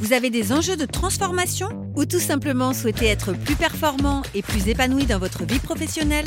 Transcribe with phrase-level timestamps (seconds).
[0.00, 4.66] vous avez des enjeux de transformation ou tout simplement souhaitez être plus performant et plus
[4.66, 6.24] épanoui dans votre vie professionnelle?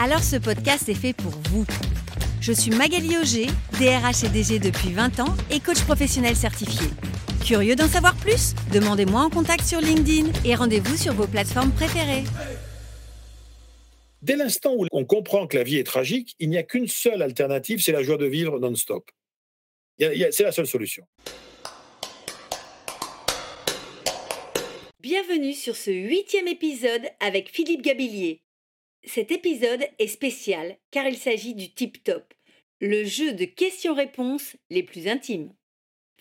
[0.00, 1.64] Alors ce podcast est fait pour vous.
[2.40, 3.46] Je suis Magali Auger,
[3.78, 6.88] DRH et DG depuis 20 ans et coach professionnel certifié.
[7.44, 8.54] Curieux d'en savoir plus?
[8.72, 12.24] Demandez-moi en contact sur LinkedIn et rendez-vous sur vos plateformes préférées.
[14.22, 17.22] Dès l'instant où on comprend que la vie est tragique, il n'y a qu'une seule
[17.22, 19.08] alternative, c'est la joie de vivre non-stop.
[20.00, 21.06] C'est la seule solution.
[25.04, 28.40] Bienvenue sur ce huitième épisode avec Philippe Gabillier.
[29.04, 32.32] Cet épisode est spécial car il s'agit du Tip Top,
[32.80, 35.52] le jeu de questions-réponses les plus intimes.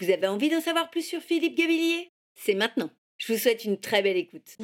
[0.01, 2.11] Vous avez envie d'en savoir plus sur Philippe Gabillier?
[2.35, 2.89] C'est maintenant.
[3.19, 4.57] Je vous souhaite une très belle écoute.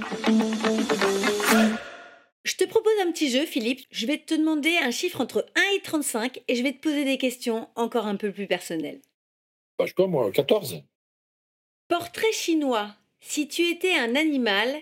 [2.44, 3.86] Je te propose un petit jeu, Philippe.
[3.90, 7.06] Je vais te demander un chiffre entre 1 et 35 et je vais te poser
[7.06, 9.00] des questions encore un peu plus personnelles.
[9.78, 10.84] Bah, je pas, moi, 14.
[11.88, 12.98] Portrait chinois.
[13.22, 14.76] Si tu étais un animal,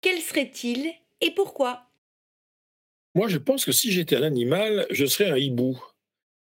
[0.00, 1.86] quel serait-il et pourquoi?
[3.14, 5.80] Moi, je pense que si j'étais un animal, je serais un hibou.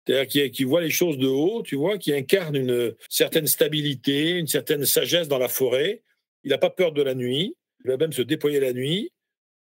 [0.06, 4.32] C'est-à-dire qui, qui, voit les choses de haut, tu vois, qui incarne une certaine stabilité,
[4.32, 6.02] une certaine sagesse dans la forêt.
[6.44, 7.56] Il n'a pas peur de la nuit.
[7.84, 9.12] Il va même se déployer la nuit.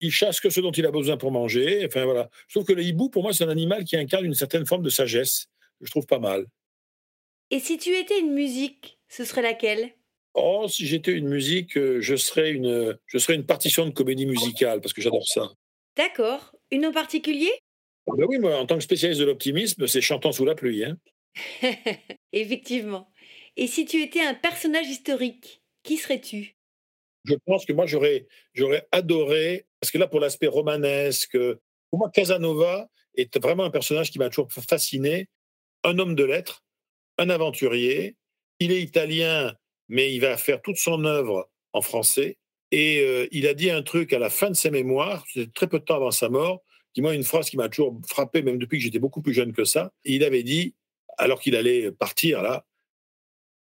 [0.00, 1.84] Il chasse que ce dont il a besoin pour manger.
[1.86, 2.30] Enfin, voilà.
[2.47, 4.83] Je trouve que le hibou, pour moi, c'est un animal qui incarne une certaine forme
[4.83, 5.47] de sagesse.
[5.80, 6.47] Je trouve pas mal.
[7.50, 9.91] Et si tu étais une musique, ce serait laquelle?
[10.34, 14.26] Oh, si j'étais une musique, euh, je serais une, je serais une partition de comédie
[14.26, 15.50] musicale, parce que j'adore ça.
[15.96, 16.54] D'accord.
[16.70, 17.50] Une en particulier?
[18.06, 20.84] Ah ben Oui, moi, en tant que spécialiste de l'optimisme, c'est chantant sous la pluie.
[20.84, 20.96] Hein.
[22.32, 23.10] Effectivement.
[23.56, 26.56] Et si tu étais un personnage historique, qui serais-tu?
[27.24, 31.36] Je pense que moi, j'aurais, j'aurais adoré, parce que là, pour l'aspect romanesque,
[31.90, 35.27] pour moi, Casanova est vraiment un personnage qui m'a toujours fasciné.
[35.84, 36.62] Un homme de lettres,
[37.18, 38.17] un aventurier.
[38.61, 39.55] Il est italien,
[39.88, 42.38] mais il va faire toute son œuvre en français.
[42.70, 45.78] Et euh, il a dit un truc à la fin de ses mémoires, très peu
[45.78, 46.62] de temps avant sa mort,
[46.92, 49.52] qui moi une phrase qui m'a toujours frappé, même depuis que j'étais beaucoup plus jeune
[49.52, 49.92] que ça.
[50.04, 50.74] il avait dit,
[51.16, 52.66] alors qu'il allait partir là,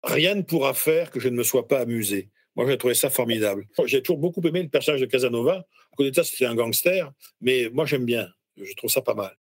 [0.04, 2.30] rien ne pourra faire que je ne me sois pas amusé.
[2.56, 3.68] Moi, j'ai trouvé ça formidable.
[3.86, 5.66] J'ai toujours beaucoup aimé le personnage de Casanova.
[5.92, 8.28] À côté de ça, c'était un gangster, mais moi, j'aime bien.
[8.58, 9.38] Je trouve ça pas mal.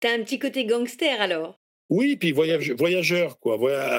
[0.00, 1.59] T'as un petit côté gangster alors?
[1.90, 3.58] Oui, puis voyage, voyageur, quoi.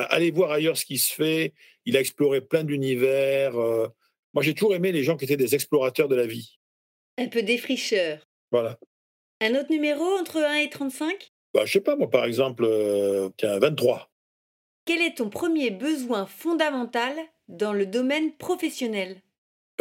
[0.10, 1.54] aller voir ailleurs ce qui se fait.
[1.86, 3.60] Il a exploré plein d'univers.
[3.60, 3.88] Euh.
[4.34, 6.58] Moi, j'ai toujours aimé les gens qui étaient des explorateurs de la vie.
[7.18, 8.26] Un peu défricheur.
[8.50, 8.80] Voilà.
[9.42, 13.30] Un autre numéro entre 1 et 35 bah, Je sais pas, moi, par exemple, euh,
[13.36, 14.10] tiens, 23.
[14.86, 17.14] Quel est ton premier besoin fondamental
[17.50, 19.22] dans le domaine professionnel?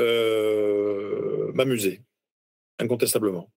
[0.00, 2.00] Euh, M'amuser,
[2.80, 3.52] incontestablement.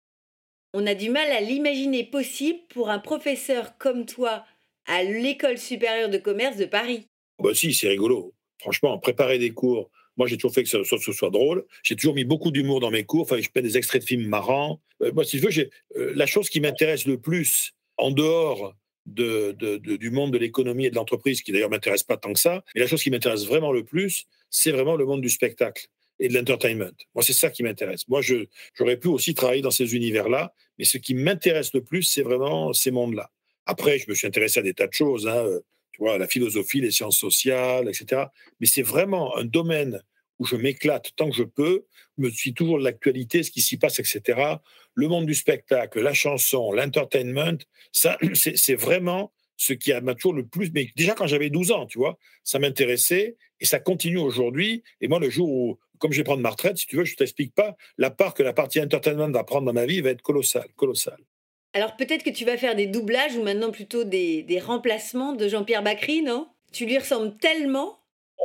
[0.74, 4.44] On a du mal à l'imaginer possible pour un professeur comme toi
[4.86, 7.06] à l'École supérieure de commerce de Paris.
[7.38, 8.32] Bah si, c'est rigolo.
[8.58, 11.66] Franchement, préparer des cours, moi j'ai toujours fait que ce soit, drôle.
[11.82, 13.22] J'ai toujours mis beaucoup d'humour dans mes cours.
[13.22, 14.80] Enfin, je fais des extraits de films marrants.
[15.02, 18.74] Euh, moi, si je veux, euh, la chose qui m'intéresse le plus en dehors
[19.04, 22.64] de, du monde de l'économie et de l'entreprise, qui d'ailleurs m'intéresse pas tant que ça,
[22.74, 25.88] mais la chose qui m'intéresse vraiment le plus, c'est vraiment le monde du spectacle
[26.22, 26.92] et de l'entertainment.
[27.14, 28.08] Moi, c'est ça qui m'intéresse.
[28.08, 32.22] Moi, j'aurais pu aussi travailler dans ces univers-là, mais ce qui m'intéresse le plus, c'est
[32.22, 33.30] vraiment ces mondes-là.
[33.66, 35.60] Après, je me suis intéressé à des tas de choses, hein, euh,
[35.92, 38.22] tu vois, la philosophie, les sciences sociales, etc.
[38.60, 40.00] Mais c'est vraiment un domaine
[40.38, 41.84] où je m'éclate tant que je peux,
[42.18, 44.40] je me suis toujours de l'actualité, ce qui s'y passe, etc.
[44.94, 47.58] Le monde du spectacle, la chanson, l'entertainment,
[47.90, 50.70] ça, c'est vraiment ce qui m'a toujours le plus.
[50.72, 54.82] Mais déjà quand j'avais 12 ans, tu vois, ça m'intéressait et ça continue aujourd'hui.
[55.00, 57.12] Et moi, le jour où, comme je vais prendre ma retraite, si tu veux, je
[57.12, 60.10] ne t'explique pas, la part que la partie entertainment va prendre dans ma vie va
[60.10, 61.20] être colossale, colossale.
[61.74, 65.84] Alors peut-être que tu vas faire des doublages ou maintenant plutôt des, remplacements de Jean-Pierre
[65.84, 66.48] Bacry, non?
[66.72, 68.00] Tu lui ressembles tellement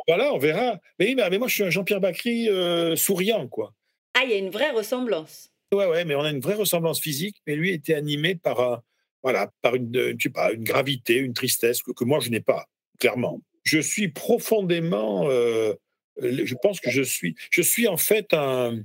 [0.08, 0.80] Voilà, on verra.
[1.00, 3.74] Mais, mais moi, je suis un Jean-Pierre Bacry euh, souriant, quoi.
[4.14, 5.50] Ah, il y a une vraie ressemblance.
[5.74, 8.84] Ouais, ouais, mais on a une vraie ressemblance physique, mais lui était animé par,
[9.24, 12.68] voilà, par une, je sais pas, une gravité, une tristesse que, moi, je n'ai pas,
[13.00, 13.42] clairement.
[13.64, 15.74] Je suis profondément euh,
[16.22, 18.80] je pense que je suis, je suis en fait un.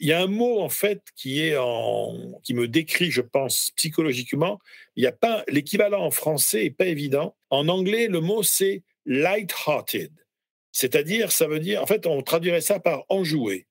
[0.00, 1.56] Il y a un mot en fait qui est
[2.44, 4.60] qui me décrit, je pense, psychologiquement.
[4.94, 7.36] Il y a pas l'équivalent en français est pas évident.
[7.50, 10.12] En anglais, le mot c'est light-hearted,
[10.70, 13.66] c'est-à-dire ça veut dire, en fait, on traduirait ça par enjoué.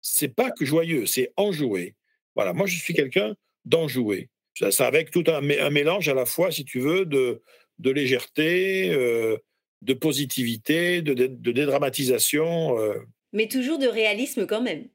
[0.00, 1.94] C'est pas que joyeux, c'est enjoué.
[2.34, 4.28] Voilà, moi je suis quelqu'un d'enjoué.
[4.70, 5.40] Ça, avec tout un,
[5.70, 7.42] mélange à la fois, si tu veux, de,
[7.78, 9.36] de légèreté, euh,
[9.86, 11.14] de positivité, de,
[11.52, 12.78] dédramatisation.
[12.78, 12.94] Euh.
[13.32, 14.88] Mais toujours de réalisme quand même.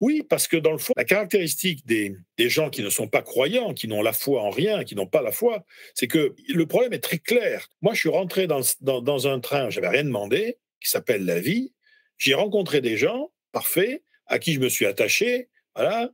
[0.00, 3.22] Oui, parce que dans le fond, la caractéristique des, des gens qui ne sont pas
[3.22, 5.64] croyants, qui n'ont la foi en rien, qui n'ont pas la foi,
[5.94, 7.68] c'est que le problème est très clair.
[7.80, 11.40] Moi, je suis rentré dans, dans, dans un train, j'avais rien demandé, qui s'appelle la
[11.40, 11.72] vie.
[12.18, 15.48] J'ai rencontré des gens, parfaits, à qui je me suis attaché.
[15.74, 16.10] Voilà.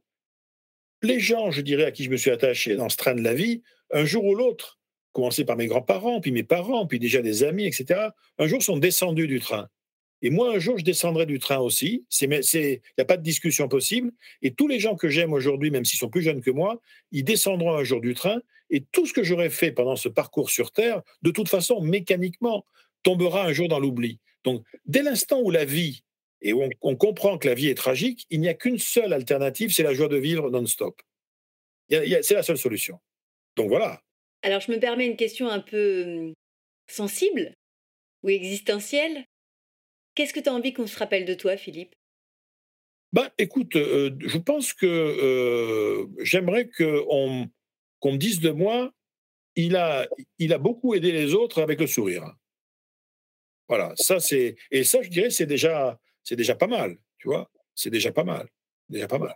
[1.03, 3.35] Les gens, je dirais, à qui je me suis attaché dans ce train de la
[3.35, 3.63] vie,
[3.93, 4.80] un jour ou l'autre,
[5.13, 8.09] commencé par mes grands-parents, puis mes parents, puis déjà des amis, etc.,
[8.39, 9.69] un jour sont descendus du train.
[10.23, 12.05] Et moi, un jour, je descendrai du train aussi.
[12.21, 14.13] Il n'y a pas de discussion possible.
[14.43, 16.81] Et tous les gens que j'aime aujourd'hui, même s'ils sont plus jeunes que moi,
[17.11, 18.41] ils descendront un jour du train.
[18.69, 22.67] Et tout ce que j'aurais fait pendant ce parcours sur Terre, de toute façon, mécaniquement,
[23.03, 24.21] tombera un jour dans l'oubli.
[24.45, 26.03] Donc, dès l'instant où la vie,
[26.43, 29.73] et où on, comprend que la vie est tragique, il n'y a qu'une seule alternative,
[29.73, 31.01] c'est la joie de vivre non-stop.
[31.91, 32.99] C'est la seule solution.
[33.57, 34.03] Donc voilà,
[34.43, 36.33] alors, je me permets une question un peu
[36.89, 37.55] sensible
[38.23, 39.25] ou existentielle.
[40.15, 41.95] Qu'est-ce que tu as envie qu'on se rappelle de toi, Philippe?
[43.13, 47.51] Bah, écoute, je pense que j'aimerais qu'on
[48.05, 48.93] me dise de moi,
[49.57, 50.09] il a,
[50.39, 52.25] il a beaucoup aidé les autres avec le sourire.
[53.69, 57.49] Voilà, ça c'est et ça je dirais c'est déjà c'est déjà pas mal, tu vois,
[57.77, 58.49] c'est déjà pas mal,
[58.89, 59.35] déjà pas mal.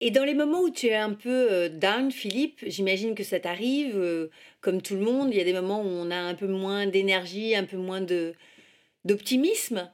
[0.00, 4.28] Et dans les moments où tu es un peu down, Philippe, j'imagine que ça t'arrive,
[4.60, 6.86] comme tout le monde, il y a des moments où on a un peu moins
[6.86, 8.04] d'énergie, un peu moins
[9.04, 9.90] d'optimisme.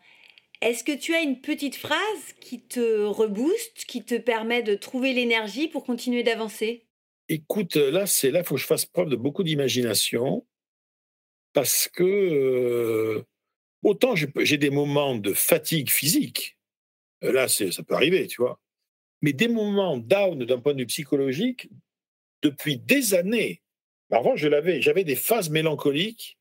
[0.61, 5.13] Est-ce que tu as une petite phrase qui te rebooste, qui te permet de trouver
[5.13, 6.87] l'énergie pour continuer d'avancer?
[7.29, 10.45] Écoute, là, c'est là, faut que je fasse preuve de beaucoup d'imagination,
[11.53, 13.25] parce que
[13.83, 16.59] autant j'ai des moments de fatigue physique,
[17.21, 18.61] là, ça peut arriver, tu vois
[19.23, 21.71] mais des moments down d'un point de vue psychologique
[22.43, 23.63] depuis des années.
[24.11, 26.39] Avant, je l'avais, j'avais des phases mélancoliques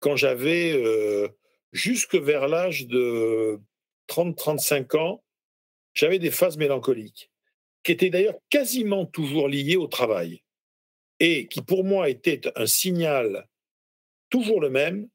[0.00, 1.28] quand j'avais euh,
[1.72, 3.58] jusque vers l'âge de
[4.08, 5.24] 30-35 ans,
[5.92, 7.30] j'avais des phases mélancoliques
[7.82, 10.42] qui étaient d'ailleurs quasiment toujours liées au travail
[11.20, 13.48] et qui pour moi étaient un signal
[14.30, 15.08] toujours le même,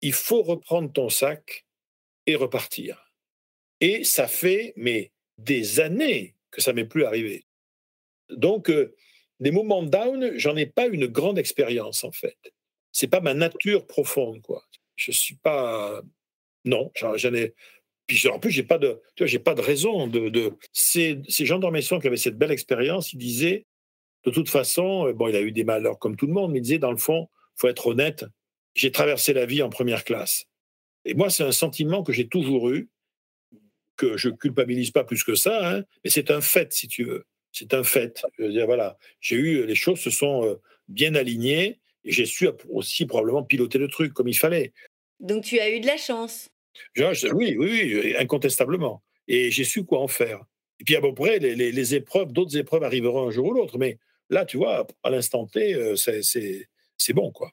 [0.00, 1.66] il faut reprendre ton sac
[2.26, 3.12] et repartir.
[3.80, 7.44] Et ça fait, mais des années que ça m'est plus arrivé.
[8.30, 8.94] Donc, euh,
[9.40, 12.38] des moments down, j'en ai pas une grande expérience en fait.
[12.92, 14.64] C'est pas ma nature profonde, quoi.
[14.96, 16.02] Je suis pas,
[16.64, 17.54] non, j'en ai.
[18.30, 20.28] En plus, j'ai pas de, tu vois, j'ai pas de raison de.
[20.28, 20.52] de...
[20.72, 23.66] Ces, ces gens dans mes soins qui avaient cette belle expérience, ils disaient,
[24.24, 26.58] de toute façon, euh, bon, il a eu des malheurs comme tout le monde, mais
[26.58, 28.24] ils disaient, dans le fond, faut être honnête.
[28.74, 30.46] J'ai traversé la vie en première classe.
[31.04, 32.88] Et moi, c'est un sentiment que j'ai toujours eu
[33.96, 37.24] que je culpabilise pas plus que ça, hein, mais c'est un fait, si tu veux.
[37.52, 38.24] C'est un fait.
[38.38, 42.26] Je veux dire, voilà, j'ai eu, les choses se sont euh, bien alignées et j'ai
[42.26, 44.72] su aussi probablement piloter le truc comme il fallait.
[45.20, 46.50] Donc tu as eu de la chance.
[46.96, 49.02] oui, oui, oui, incontestablement.
[49.28, 50.44] Et j'ai su quoi en faire.
[50.80, 53.78] Et puis à peu près, les, les, épreuves, d'autres épreuves arriveront un jour ou l'autre.
[53.78, 53.98] Mais
[54.28, 57.52] là, tu vois, à l'instant T, euh, c'est bon, quoi.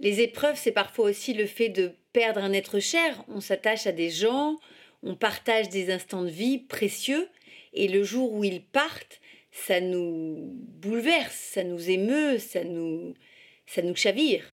[0.00, 3.22] Les épreuves, c'est parfois aussi le fait de perdre un être cher.
[3.28, 4.58] On s'attache à des gens,
[5.02, 7.28] on partage des instants de vie précieux
[7.72, 9.20] et le jour où ils partent,
[9.52, 13.14] ça nous bouleverse, ça nous émeut, ça nous,
[13.66, 14.50] ça nous chavire.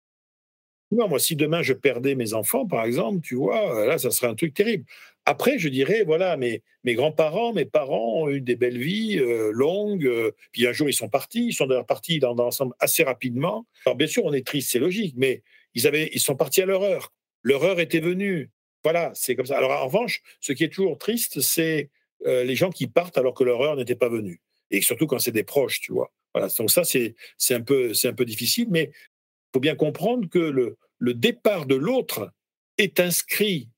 [0.91, 4.35] moi, si demain je perdais mes enfants, par exemple, tu vois, là, ça serait un
[4.35, 4.85] truc terrible.
[5.27, 9.51] Après, je dirais, voilà, mes, mes grands-parents, mes parents ont eu des belles vies euh,
[9.53, 13.67] longues, euh, puis un jour ils sont partis, ils sont partis dans, l'ensemble assez rapidement.
[13.87, 15.43] Alors bien sûr, on est triste, c'est logique, mais
[15.75, 17.13] ils, avaient, ils sont partis à leur heure.
[17.43, 18.51] Leur heure était venue.
[18.85, 19.57] Voilà, c'est comme ça.
[19.57, 21.91] Alors en revanche, ce qui est toujours triste, c'est
[22.26, 24.41] euh, les gens qui partent alors que leur heure n'était pas venue.
[24.71, 26.12] Et surtout quand c'est des proches, tu vois.
[26.59, 27.14] Donc ça, c'est
[27.50, 27.93] un, peu,
[28.25, 32.33] difficile, mais il faut bien comprendre que le, le départ de l'autre
[32.76, 33.69] est inscrit.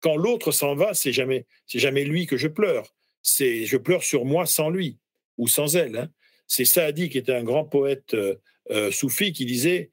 [0.00, 2.94] Quand l'autre s'en va, c'est jamais, jamais lui que je pleure.
[3.22, 4.98] C'est je pleure sur moi sans lui
[5.38, 5.96] ou sans elle.
[5.96, 6.10] Hein.
[6.46, 8.36] C'est Saadi qui était un grand poète euh,
[8.70, 9.90] euh, soufi qui disait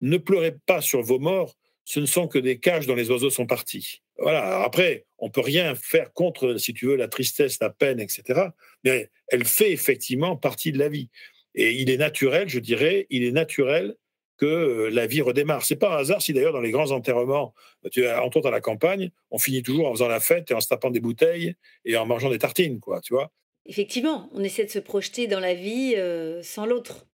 [0.00, 1.56] Ne pleurez pas sur vos morts,
[1.88, 4.02] ce ne sont que des cages dont les oiseaux sont partis.
[4.18, 4.62] Voilà.
[4.62, 8.48] Après, on peut rien faire contre, si tu veux, la tristesse, la peine, etc.
[8.84, 11.08] Mais elle fait effectivement partie de la vie.
[11.54, 13.96] Et il est naturel, je dirais, il est naturel
[14.36, 15.64] que euh, la vie redémarre.
[15.64, 17.54] C'est pas un hasard si d'ailleurs dans les grands enterrements,
[17.90, 20.60] tu entre autres à la campagne, on finit toujours en faisant la fête et en
[20.60, 21.54] se tapant des bouteilles
[21.86, 23.32] et en mangeant des tartines, quoi, tu vois.
[23.64, 27.06] Effectivement, on essaie de se projeter dans la vie euh, sans l'autre.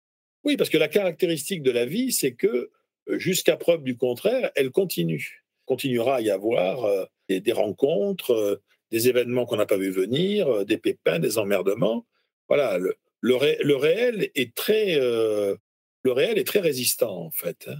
[0.44, 2.70] Oui, parce que la caractéristique de la vie, c'est que
[3.08, 5.44] jusqu'à preuve du contraire, elle continue.
[5.64, 10.48] Continuera à y avoir euh, des, rencontres, euh, des événements qu'on n'a pas vu venir,
[10.48, 12.06] euh, des pépins, des emmerdements.
[12.48, 15.56] voilà, le, le, réel est très, euh,
[16.02, 17.68] le réel est très résistant en fait.
[17.68, 17.78] Hein.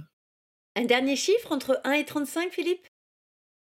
[0.75, 2.87] Un dernier chiffre entre 1 et 35, Philippe?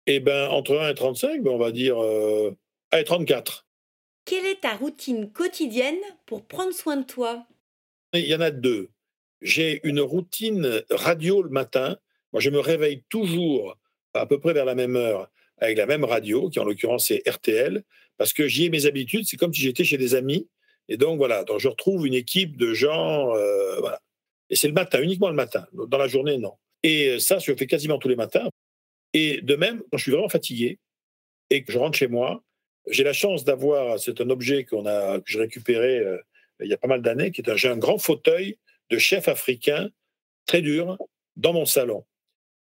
[0.06, 2.56] Eh ben entre 1 et 35, ben, on va dire euh,
[2.92, 3.66] 1 et 34.
[4.24, 7.46] Quelle est ta routine quotidienne pour prendre soin de toi?
[8.12, 8.90] Il y en a deux.
[9.42, 11.96] J'ai une routine radio le matin.
[12.32, 13.78] Moi, je me réveille toujours
[14.14, 17.26] à peu près vers la même heure avec la même radio, qui en l'occurrence est
[17.28, 17.82] RTL,
[18.18, 19.26] parce que j'y ai mes habitudes.
[19.26, 20.48] C'est comme si j'étais chez des amis.
[20.88, 23.34] Et donc voilà, donc je retrouve une équipe de gens.
[23.34, 23.80] Euh.
[24.50, 25.66] Et c'est le matin, uniquement le matin.
[25.72, 26.52] Dans la journée, non.
[26.82, 28.48] Et euh, ça, je le fais quasiment tous les matins.
[29.12, 30.78] Et de même, quand je suis vraiment fatigué
[31.50, 32.42] et que je rentre chez moi,
[32.88, 36.18] j'ai la chance d'avoir, c'est un objet qu'on a, que j'ai récupéré euh,
[36.60, 38.56] il y a pas mal d'années, qui est un, un grand fauteuil
[38.90, 39.90] de chef africain,
[40.46, 40.98] très dur,
[41.36, 42.04] dans mon salon.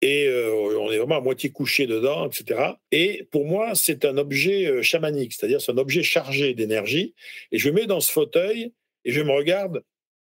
[0.02, 2.72] Et euh, on est vraiment à moitié couché dedans, etc.
[2.92, 7.14] Et pour moi, c'est un objet chamanique, c'est-à-dire c'est un objet chargé d'énergie.
[7.52, 8.72] Et je me mets dans ce fauteuil
[9.04, 9.82] et je me regarde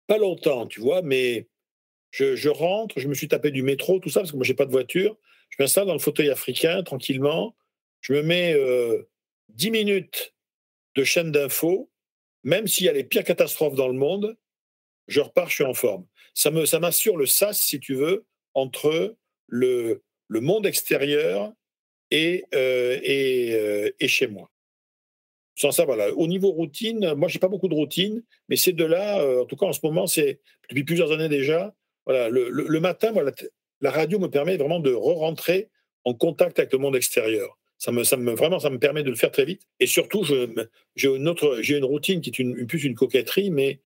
[0.08, 1.48] pas longtemps, tu vois, mais
[2.12, 4.66] je, rentre, je me suis tapé du métro, tout ça, parce que moi, j'ai pas
[4.66, 5.18] de voiture.
[5.50, 7.56] Je m'installe dans le fauteuil africain tranquillement.
[8.02, 9.10] Je me mets euh,
[9.50, 10.34] 10 minutes
[10.96, 11.90] de chaîne d'infos,
[12.44, 14.38] même s'il y a les pires catastrophes dans le monde,
[15.08, 16.06] je repars, je suis en forme.
[16.34, 19.16] Ça, me, ça m'assure le sas, si tu veux, entre
[19.48, 21.54] le, le monde extérieur
[22.12, 24.50] et, euh, et, euh, et chez moi.
[25.56, 26.14] Sans ça, voilà.
[26.14, 29.56] Au niveau routine, moi, j'ai pas beaucoup de routine, mais ces deux-là, euh, en tout
[29.56, 31.74] cas en ce moment, c'est depuis plusieurs années déjà.
[32.06, 33.32] Voilà, le, matin, voilà,
[33.82, 35.70] la radio me permet vraiment de re-rentrer
[36.04, 37.58] en contact avec le monde extérieur.
[37.78, 39.64] Ça me, ça me, vraiment, ça me permet de le faire très vite.
[39.80, 43.80] Et surtout, j'ai une une routine qui est une, plus une coquetterie, mais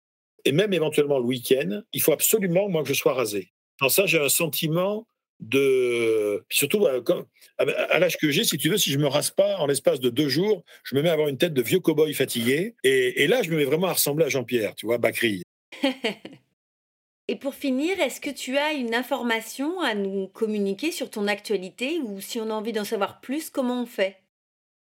[0.46, 3.52] et même éventuellement le week-end, il faut absolument moi que je sois rasé.
[3.80, 5.06] Sans ça, j'ai un sentiment
[5.40, 6.44] de.
[6.48, 9.66] Puis surtout, à l'âge que j'ai, si tu veux, si je me rase pas en
[9.66, 12.74] l'espace de deux jours, je me mets à avoir une tête de vieux cow-boy fatigué.
[12.84, 15.42] Et, là, je me mets vraiment à ressembler à Jean-Pierre, tu vois, Bacri.
[17.28, 21.98] et pour finir, est-ce que tu as une information à nous communiquer sur ton actualité
[21.98, 24.16] ou si on a envie d'en savoir plus, comment on fait?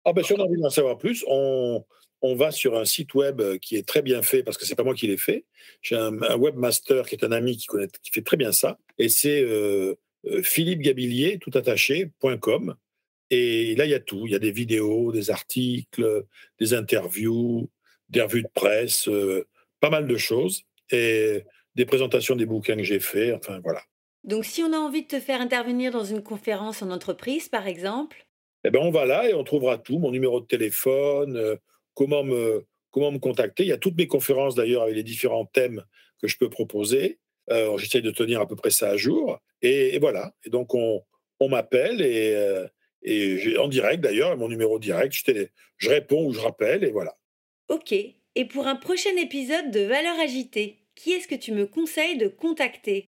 [0.05, 1.84] Ah ben, Si on a envie d'en savoir plus, on,
[2.22, 4.84] on va sur un site web qui est très bien fait parce que c'est pas
[4.84, 5.46] moi qui l'ai fait.
[5.82, 9.10] J'ai un, webmaster qui est un ami qui connaît, qui fait très bien ça, et
[9.10, 12.75] c'est euh, euh, Philippe Gabillier, tout attaché.com.
[13.30, 14.28] Et là, il y a tout.
[14.28, 16.25] Il y a des vidéos, des articles,
[16.60, 17.70] des interviews,
[18.10, 19.48] des revues de presse, euh,
[19.80, 20.63] pas mal de choses.
[20.92, 21.44] Et
[21.75, 23.34] des présentations des bouquins que j'ai faits.
[23.34, 23.82] Enfin, voilà.
[24.25, 27.68] Donc, si on a envie de te faire intervenir dans une conférence en entreprise, par
[27.68, 28.28] exemple?
[28.66, 29.98] Eh bien, on va là et on trouvera tout.
[29.98, 31.56] Mon numéro de téléphone, euh,
[31.93, 33.63] comment, me, comment me contacter.
[33.63, 35.83] Il y a toutes mes conférences, d'ailleurs, avec les différents thèmes
[36.21, 37.19] que je peux proposer.
[37.50, 39.39] Euh, J'essaie de tenir à peu près ça à jour.
[39.62, 40.33] Et, voilà.
[40.45, 41.03] Et donc, on,
[41.39, 42.67] on m'appelle et, euh,
[43.03, 47.17] et en direct d'ailleurs, mon numéro direct, je, je réponds ou je rappelle et voilà.
[47.69, 47.93] Ok.
[47.93, 52.27] Et pour un prochain épisode de Valeurs agitées, qui est-ce que tu me conseilles de
[52.27, 53.10] contacter?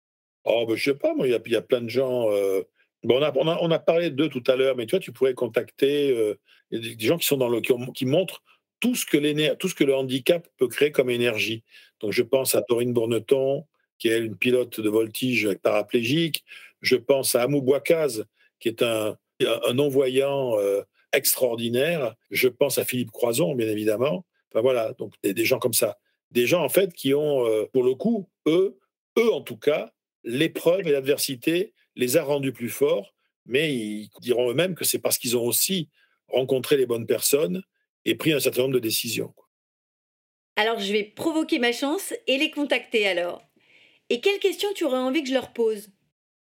[0.46, 2.30] Oh, ben, je sais pas, moi, il y, y, a plein de gens.
[2.32, 2.62] Euh,
[3.04, 5.00] bon, on, a, on, a, on, a, parlé d'eux tout à l'heure, mais tu vois,
[5.00, 6.40] tu pourrais contacter euh,
[6.72, 8.44] des, gens qui sont dans le, qui, qui montrent
[8.84, 11.64] tout ce, que tout ce que le handicap peut créer comme énergie.
[12.02, 13.66] Donc, je pense à Dorine Bourneton,
[13.98, 16.44] qui est une pilote de voltige paraplégique.
[16.82, 18.26] Je pense à Amou Bouakaz,
[18.60, 20.82] qui est un, un non-voyant euh,
[21.14, 22.14] extraordinaire.
[22.30, 24.26] Je pense à Philippe Croison, bien évidemment.
[24.52, 25.98] Enfin voilà, donc des, gens comme ça.
[26.32, 28.78] Des gens, en fait, qui ont, euh, pour le coup, eux,
[29.18, 29.94] eux en tout cas,
[30.26, 33.14] l'épreuve et l'adversité les a rendus plus forts,
[33.46, 35.88] mais ils diront eux-mêmes que c'est parce qu'ils ont aussi
[36.28, 37.64] rencontré les bonnes personnes
[38.06, 39.34] et pris un certain nombre de décisions.
[40.56, 43.44] Alors je vais provoquer ma chance et les contacter alors.
[44.10, 45.90] Et quelles questions tu aurais envie que je leur pose?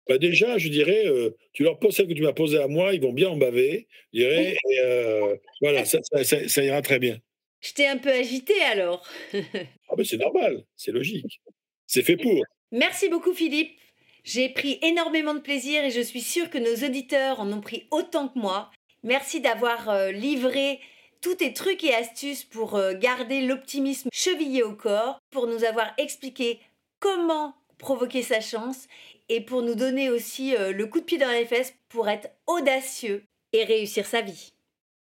[0.08, 2.94] Bah déjà, je dirais, euh, tu leur poses celle que tu m'as posée à moi,
[2.94, 3.88] ils vont bien en baver.
[4.12, 7.18] Je dirais, euh, voilà, ça, ira très bien.
[7.60, 9.08] Je t'ai un peu agité alors.
[9.34, 11.40] ah ben c'est normal, c'est logique.
[11.86, 12.44] C'est fait pour.
[12.70, 13.76] Merci beaucoup Philippe.
[14.22, 17.86] J'ai pris énormément de plaisir et je suis sûre que nos auditeurs en ont pris
[17.90, 18.70] autant que moi.
[19.02, 20.80] Merci d'avoir euh, livré
[21.26, 26.60] tous tes trucs et astuces pour garder l'optimisme chevillé au corps, pour nous avoir expliqué
[27.00, 28.86] comment provoquer sa chance
[29.28, 32.28] et pour nous donner aussi euh, le coup de pied dans les fesses pour être
[32.46, 34.52] audacieux et réussir sa vie.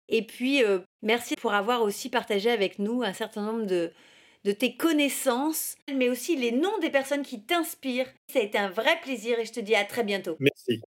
[0.09, 3.91] Et puis, euh, merci pour avoir aussi partagé avec nous un certain nombre de,
[4.45, 8.13] de tes connaissances, mais aussi les noms des personnes qui t'inspirent.
[8.33, 10.37] Ça a été un vrai plaisir et je te dis à très bientôt.
[10.39, 10.81] Merci.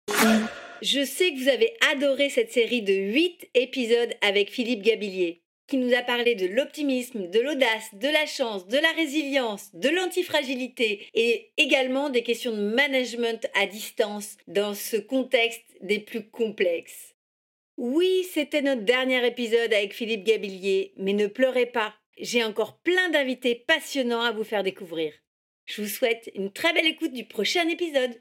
[0.85, 5.79] Je sais que vous avez adoré cette série de 8 épisodes avec Philippe Gabillier qui
[5.79, 11.07] nous a parlé de l'optimisme, de l'audace, de la chance, de la résilience, de l'antifragilité
[11.15, 17.15] et également des questions de management à distance dans ce contexte des plus complexes.
[17.79, 21.95] Oui, c'était notre dernier épisode avec Philippe Gabillier, mais ne pleurez pas.
[22.19, 25.15] J'ai encore plein d'invités passionnants à vous faire découvrir.
[25.65, 28.21] Je vous souhaite une très belle écoute du prochain épisode.